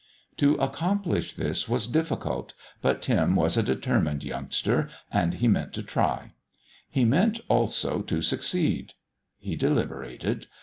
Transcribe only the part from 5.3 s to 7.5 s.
he meant to try; he meant,